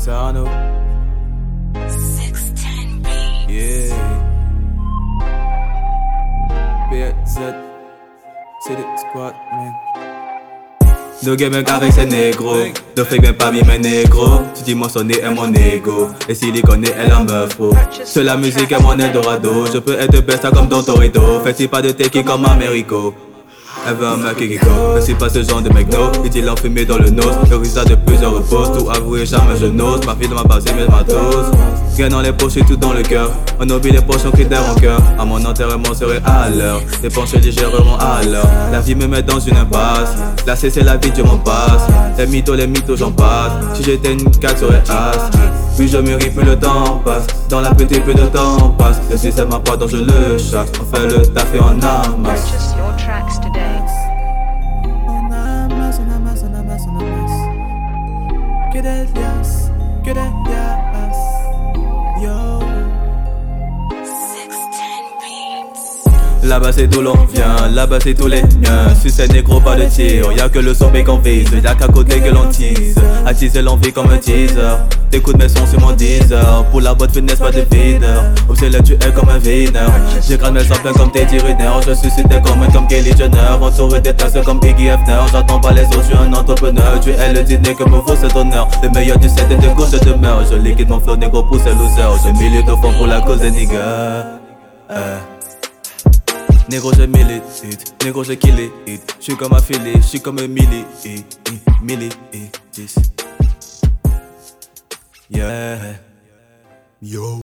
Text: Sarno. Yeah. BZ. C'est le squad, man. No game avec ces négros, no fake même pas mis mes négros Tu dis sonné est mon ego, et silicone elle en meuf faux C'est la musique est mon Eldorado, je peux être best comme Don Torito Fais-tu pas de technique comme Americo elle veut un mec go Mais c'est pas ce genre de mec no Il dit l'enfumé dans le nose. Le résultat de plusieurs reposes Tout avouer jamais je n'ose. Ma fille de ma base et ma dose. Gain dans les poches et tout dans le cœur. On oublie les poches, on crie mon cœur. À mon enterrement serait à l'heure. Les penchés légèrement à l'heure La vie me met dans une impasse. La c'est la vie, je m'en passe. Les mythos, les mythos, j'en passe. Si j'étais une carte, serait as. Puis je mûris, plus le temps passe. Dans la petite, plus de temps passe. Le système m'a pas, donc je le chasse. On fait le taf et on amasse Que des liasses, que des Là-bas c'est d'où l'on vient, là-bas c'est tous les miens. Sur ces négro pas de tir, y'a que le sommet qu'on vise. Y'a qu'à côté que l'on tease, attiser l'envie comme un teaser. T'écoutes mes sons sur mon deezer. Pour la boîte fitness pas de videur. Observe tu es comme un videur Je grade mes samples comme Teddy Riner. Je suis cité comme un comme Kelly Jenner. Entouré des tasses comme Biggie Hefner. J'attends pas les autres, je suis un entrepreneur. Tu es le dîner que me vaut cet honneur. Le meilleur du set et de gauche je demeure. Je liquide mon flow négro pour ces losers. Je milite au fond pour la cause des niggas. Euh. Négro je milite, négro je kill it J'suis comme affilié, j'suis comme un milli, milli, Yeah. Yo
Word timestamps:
Sarno. 0.00 0.44
Yeah. 3.48 3.92
BZ. 6.90 7.36
C'est 8.64 8.72
le 8.72 8.84
squad, 8.96 9.34
man. 9.52 9.74
No 11.22 11.36
game 11.36 11.52
avec 11.52 11.92
ces 11.92 12.06
négros, 12.06 12.72
no 12.96 13.04
fake 13.04 13.20
même 13.20 13.34
pas 13.34 13.52
mis 13.52 13.60
mes 13.62 13.78
négros 13.78 14.40
Tu 14.54 14.62
dis 14.74 14.82
sonné 14.88 15.18
est 15.18 15.30
mon 15.30 15.52
ego, 15.52 16.08
et 16.26 16.34
silicone 16.34 16.86
elle 16.96 17.12
en 17.12 17.24
meuf 17.24 17.56
faux 17.56 17.74
C'est 18.04 18.22
la 18.22 18.38
musique 18.38 18.72
est 18.72 18.80
mon 18.80 18.98
Eldorado, 18.98 19.66
je 19.70 19.80
peux 19.80 20.00
être 20.00 20.24
best 20.24 20.48
comme 20.50 20.68
Don 20.68 20.82
Torito 20.82 21.20
Fais-tu 21.44 21.68
pas 21.68 21.82
de 21.82 21.90
technique 21.90 22.24
comme 22.24 22.46
Americo 22.46 23.12
elle 23.88 23.96
veut 23.96 24.06
un 24.06 24.16
mec 24.16 24.60
go 24.60 24.68
Mais 24.94 25.00
c'est 25.00 25.14
pas 25.14 25.28
ce 25.28 25.42
genre 25.42 25.62
de 25.62 25.72
mec 25.72 25.90
no 25.92 26.10
Il 26.24 26.30
dit 26.30 26.42
l'enfumé 26.42 26.84
dans 26.84 26.98
le 26.98 27.10
nose. 27.10 27.34
Le 27.50 27.56
résultat 27.56 27.84
de 27.84 27.94
plusieurs 27.94 28.32
reposes 28.32 28.72
Tout 28.76 28.88
avouer 28.90 29.24
jamais 29.26 29.56
je 29.60 29.66
n'ose. 29.66 30.04
Ma 30.06 30.14
fille 30.14 30.28
de 30.28 30.34
ma 30.34 30.42
base 30.42 30.64
et 30.66 30.90
ma 30.90 31.02
dose. 31.02 31.50
Gain 31.96 32.08
dans 32.08 32.20
les 32.20 32.32
poches 32.32 32.56
et 32.56 32.62
tout 32.62 32.76
dans 32.76 32.92
le 32.92 33.02
cœur. 33.02 33.30
On 33.58 33.68
oublie 33.68 33.90
les 33.90 34.00
poches, 34.00 34.22
on 34.26 34.30
crie 34.30 34.46
mon 34.46 34.74
cœur. 34.80 35.00
À 35.18 35.24
mon 35.24 35.44
enterrement 35.44 35.94
serait 35.94 36.20
à 36.24 36.48
l'heure. 36.50 36.80
Les 37.02 37.08
penchés 37.08 37.38
légèrement 37.38 37.98
à 37.98 38.22
l'heure 38.24 38.48
La 38.70 38.80
vie 38.80 38.94
me 38.94 39.06
met 39.06 39.22
dans 39.22 39.40
une 39.40 39.56
impasse. 39.56 40.14
La 40.46 40.56
c'est 40.56 40.74
la 40.82 40.96
vie, 40.96 41.12
je 41.16 41.22
m'en 41.22 41.38
passe. 41.38 41.82
Les 42.18 42.26
mythos, 42.26 42.54
les 42.54 42.66
mythos, 42.66 42.96
j'en 42.96 43.12
passe. 43.12 43.52
Si 43.74 43.82
j'étais 43.82 44.12
une 44.12 44.30
carte, 44.30 44.58
serait 44.58 44.82
as. 44.88 45.30
Puis 45.76 45.88
je 45.88 45.98
mûris, 45.98 46.30
plus 46.30 46.44
le 46.44 46.56
temps 46.56 47.00
passe. 47.04 47.26
Dans 47.48 47.60
la 47.60 47.74
petite, 47.74 48.04
plus 48.04 48.14
de 48.14 48.26
temps 48.26 48.74
passe. 48.78 49.00
Le 49.10 49.16
système 49.16 49.48
m'a 49.48 49.58
pas, 49.58 49.76
donc 49.76 49.88
je 49.88 49.96
le 49.96 50.38
chasse. 50.38 50.68
On 50.80 50.96
fait 50.96 51.06
le 51.06 51.22
taf 51.26 51.46
et 51.54 51.60
on 51.60 51.78
amasse 51.80 52.69
Que 58.72 58.78
des 58.78 59.04
liasses, 59.14 59.72
que 60.04 60.10
des 60.12 60.30
Là-bas 66.42 66.72
c'est 66.72 66.86
d'où 66.86 67.02
l'on 67.02 67.14
vient, 67.32 67.68
là-bas 67.72 67.98
c'est 68.02 68.14
tous 68.14 68.26
les 68.26 68.42
miens. 68.42 68.94
Sur 69.00 69.10
ces 69.10 69.28
négro 69.28 69.60
pas 69.60 69.76
de 69.76 69.84
tir, 69.84 70.32
y'a 70.32 70.48
que 70.48 70.58
le 70.58 70.74
sommet 70.74 71.04
qu'on 71.04 71.18
vise. 71.18 71.50
Y'a 71.62 71.74
qu'à 71.74 71.86
côté 71.86 72.20
que 72.20 72.30
l'on 72.30 72.46
tease, 72.46 72.96
attiser 73.26 73.62
l'envie 73.62 73.92
comme 73.92 74.10
un 74.10 74.18
teaser. 74.18 74.76
T'écoutes 75.10 75.38
mes 75.38 75.48
sons 75.48 75.66
sur 75.66 75.80
mon 75.80 75.90
deezer. 75.90 76.64
Pour 76.70 76.80
la 76.80 76.94
boîte 76.94 77.12
fitness 77.12 77.40
pas 77.40 77.50
de 77.50 77.66
videur. 77.72 78.22
Observe 78.48 78.80
tu 78.84 78.92
es 78.92 79.12
comme 79.12 79.28
un 79.28 79.38
videur 79.38 79.90
Je 80.28 80.36
grade 80.36 80.54
mes 80.54 80.62
samples 80.62 80.92
comme 80.96 81.10
Teddy 81.10 81.38
Riner. 81.38 81.80
Je 81.84 81.94
suis 81.94 82.10
cité 82.10 82.40
comme 82.44 82.62
un 82.62 82.70
comme 82.70 82.86
Kelly 82.86 83.10
Jenner. 83.18 83.58
Entouré 83.60 84.00
des 84.00 84.14
tasses 84.14 84.38
comme 84.44 84.60
Biggie 84.60 84.86
Hefner. 84.86 85.18
J'attends 85.32 85.58
pas 85.58 85.72
les 85.72 85.84
autres, 85.86 86.02
je 86.02 86.16
suis 86.16 86.16
un 86.16 86.32
entrepreneur. 86.32 87.00
Tu 87.00 87.10
es 87.10 87.32
le 87.32 87.42
dîner 87.42 87.74
que 87.74 87.82
me 87.84 87.96
vaut 87.96 88.14
cet 88.14 88.36
honneur. 88.36 88.68
Le 88.84 88.88
meilleur 88.90 89.18
du 89.18 89.28
set 89.28 89.46
et 89.50 89.56
de 89.56 89.74
gauche 89.74 89.90
je 89.92 89.98
demeure. 89.98 90.44
Je 90.48 90.56
liquide 90.56 90.88
mon 90.88 91.00
flow 91.00 91.16
négro 91.16 91.42
pour 91.42 91.58
ces 91.58 91.70
losers. 91.70 92.14
Je 92.24 92.30
milite 92.40 92.68
au 92.68 92.76
fond 92.76 92.92
pour 92.96 93.08
la 93.08 93.20
cause 93.20 93.40
des 93.40 93.50
niggas. 93.50 94.26
Euh. 94.92 95.18
Négro 96.70 96.92
je 96.92 97.02
milite, 97.02 97.42
négro 98.04 98.22
je 98.22 98.34
kill 98.34 98.70
it 98.86 99.16
J'suis 99.18 99.36
comme 99.36 99.54
affilié, 99.54 99.94
j'suis 100.00 100.20
comme 100.20 100.38
un 100.38 100.46
milli, 100.46 100.84
milli, 101.82 102.08
Yeah. 105.28 105.96
Yo 107.02 107.38